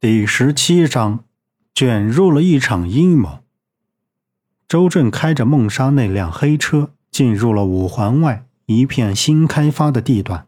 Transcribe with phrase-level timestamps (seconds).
[0.00, 1.24] 第十七章，
[1.74, 3.40] 卷入了一场阴谋。
[4.68, 10.46] 周震开着梦莎那辆黑车，进入了五环外一片新开发的地段。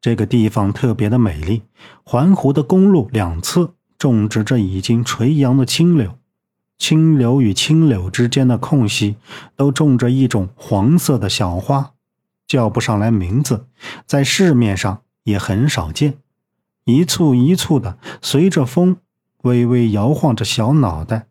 [0.00, 1.64] 这个地方特别的美丽，
[2.02, 6.16] 环湖的公路两侧种植着已经垂杨的青柳，
[6.78, 9.16] 青柳与青柳之间的空隙
[9.56, 11.92] 都种着一种黄色的小花，
[12.46, 13.66] 叫不上来名字，
[14.06, 16.14] 在市面上也很少见。
[16.88, 18.96] 一簇一簇的，随着风
[19.42, 21.26] 微微摇晃着小脑袋。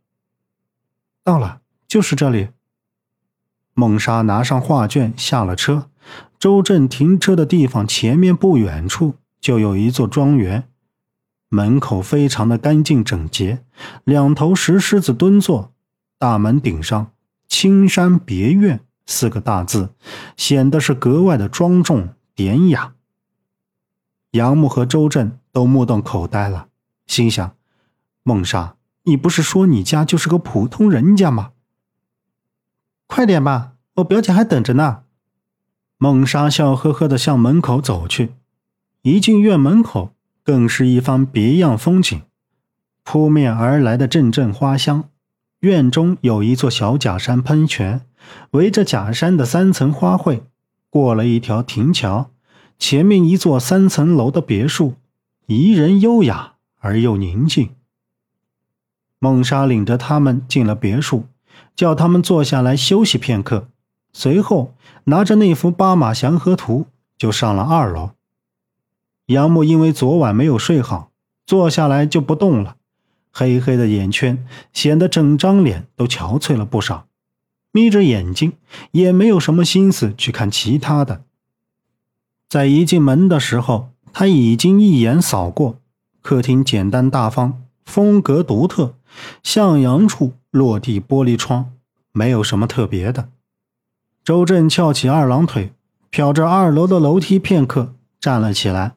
[1.24, 2.50] 到了，就是这里。
[3.74, 5.90] 孟莎拿上画卷，下了车。
[6.38, 10.70] 周震停车的地方前面不远处就有一座庄园，
[11.50, 13.64] 门口非常的干净整洁，
[14.04, 15.74] 两头石狮子蹲坐，
[16.20, 17.14] 大门顶上
[17.50, 19.90] “青山别院”四个大字，
[20.36, 22.94] 显得是格外的庄重典雅。
[24.34, 25.40] 杨木和周震。
[25.58, 26.68] 都目瞪口呆了，
[27.08, 27.56] 心想
[28.22, 28.76] ：“孟莎，
[29.06, 31.54] 你不是说你家就是个普通人家吗？”
[33.08, 35.00] 快点吧，我表姐还等着呢。
[35.98, 38.36] 孟莎笑呵呵的向门口走去，
[39.02, 40.12] 一进院门口，
[40.44, 42.22] 更是一番别样风景，
[43.02, 45.06] 扑面而来的阵阵花香。
[45.62, 48.06] 院中有一座小假山喷泉，
[48.52, 50.44] 围着假山的三层花卉，
[50.92, 52.30] 过了一条亭桥，
[52.78, 54.94] 前面一座三层楼的别墅。
[55.48, 57.70] 宜人优雅而又宁静。
[59.18, 61.24] 孟莎领着他们进了别墅，
[61.74, 63.70] 叫他们坐下来休息片刻，
[64.12, 64.76] 随后
[65.06, 68.12] 拿着那幅八马祥和图就上了二楼。
[69.28, 71.12] 杨木因为昨晚没有睡好，
[71.46, 72.76] 坐下来就不动了，
[73.32, 77.08] 黑黑的眼圈显得整张脸都憔悴了不少，
[77.72, 78.52] 眯着眼睛
[78.92, 81.24] 也没有什么心思去看其他的。
[82.50, 83.92] 在一进门的时候。
[84.20, 85.78] 他已经一眼扫过，
[86.24, 88.96] 客厅简单大方，风格独特，
[89.44, 91.74] 向阳处落地玻璃窗，
[92.14, 93.30] 没有什么特别的。
[94.24, 95.72] 周震翘起二郎腿，
[96.12, 98.96] 瞟着二楼的楼梯片刻，站了起来。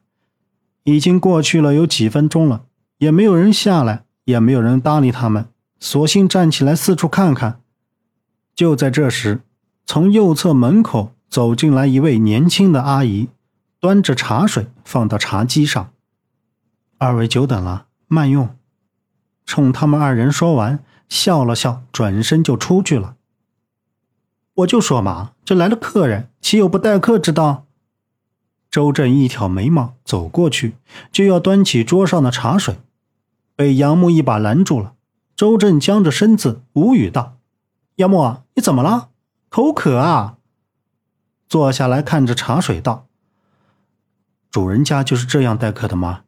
[0.85, 2.63] 已经过去了有几分钟了，
[2.97, 5.45] 也没有人下来，也没有人搭理他们，
[5.79, 7.61] 索性站起来四处看看。
[8.55, 9.41] 就在这时，
[9.85, 13.27] 从右侧门口走进来一位年轻的阿姨。
[13.81, 15.91] 端着茶水放到茶几上，
[16.99, 18.55] 二位久等了，慢用。
[19.43, 23.15] 冲他们二人说完，笑了笑，转身就出去了。
[24.53, 27.65] 我就说嘛，这来了客人，岂有不待客之道？
[28.69, 30.75] 周震一挑眉毛，走过去
[31.11, 32.77] 就要端起桌上的茶水，
[33.55, 34.93] 被杨木一把拦住了。
[35.35, 37.37] 周震僵着身子，无语道
[37.97, 39.09] ：“杨木，你怎么了？
[39.49, 40.37] 口渴啊？”
[41.49, 43.07] 坐下来看着茶水道。
[44.51, 46.23] 主人家就是这样待客的吗？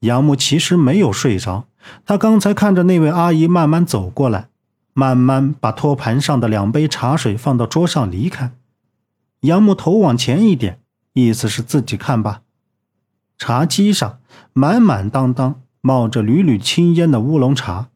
[0.00, 1.68] 杨木其实没有睡着，
[2.04, 4.48] 他刚才看着那位阿姨慢慢走过来，
[4.92, 8.52] 慢慢把托盘上的两杯茶水放到桌上离开。
[9.42, 10.80] 杨木头往前一点，
[11.12, 12.42] 意思是自己看吧。
[13.38, 14.18] 茶几上
[14.52, 17.90] 满满当当冒着缕缕青烟的乌龙茶。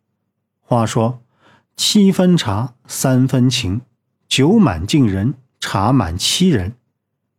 [0.60, 1.20] 话说，
[1.76, 3.80] 七分茶，三分情，
[4.28, 6.76] 酒满敬人，茶满欺人。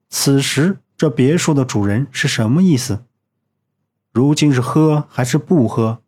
[0.09, 0.79] 此时。
[0.97, 3.03] 这别墅的主人是什么意思？
[4.11, 5.99] 如今是喝还是不喝？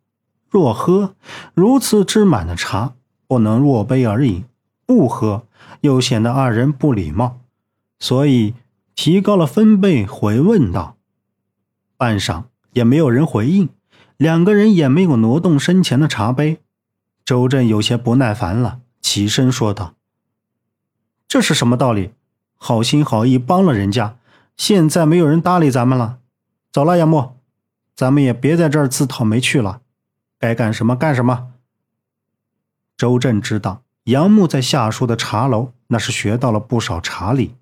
[0.49, 1.13] 若喝，
[1.53, 2.95] 如此之满的茶
[3.27, 4.45] 不能若杯而饮；
[4.87, 5.45] 不喝，
[5.81, 7.41] 又显得二人不礼貌，
[7.99, 8.55] 所以
[8.95, 10.97] 提高了分贝，回问道
[11.95, 13.69] ：“半晌也没有人回应，
[14.17, 16.61] 两个人也没有挪动身前的茶杯。”
[17.23, 19.93] 周震有些不耐烦了，起身说道
[21.29, 22.13] ：“这是什么道理？
[22.57, 24.15] 好心好意帮了人家。”
[24.59, 26.19] 现在没有人搭理咱们了，
[26.69, 27.37] 走了，杨木，
[27.95, 29.79] 咱们也别在这儿自讨没趣了，
[30.37, 31.53] 该干什么干什么。
[32.97, 37.55] 周震知道杨木在下属的茶楼那是学到了不少茶礼，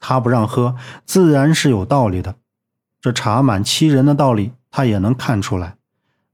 [0.00, 2.36] 他不让喝，自然是有道理的。
[3.02, 5.76] 这茶满欺人的道理，他也能看出来。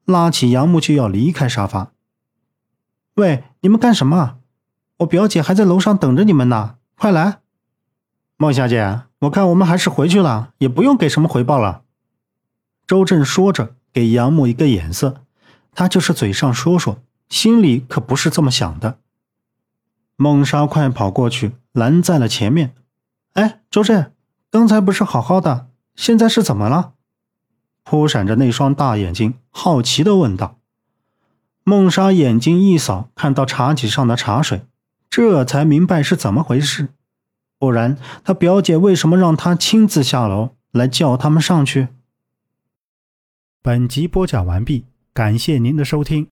[0.04, 1.90] 拉起杨木就要离开沙发。
[3.16, 4.38] 喂，你们干什么？
[4.98, 7.40] 我表姐还在楼上等着你们呢，快来，
[8.36, 9.02] 孟小姐。
[9.20, 11.82] 我看我们还是回去了，也不用给什么回报了。
[12.86, 15.22] 周正说着，给杨木一个眼色。
[15.74, 16.98] 他就是嘴上说说，
[17.28, 18.98] 心里可不是这么想的。
[20.16, 22.74] 孟莎快跑过去，拦在了前面。
[23.32, 24.12] 哎，周震，
[24.50, 26.92] 刚才不是好好的，现在是怎么了？
[27.84, 30.58] 扑闪着那双大眼睛，好奇的问道。
[31.64, 34.66] 孟莎眼睛一扫，看到茶几上的茶水，
[35.08, 36.88] 这才明白是怎么回事。
[37.58, 41.88] 不然，他表姐为什么让他亲自下楼来叫他们上去？
[43.62, 46.24] 本集播讲完毕，感谢您的收听。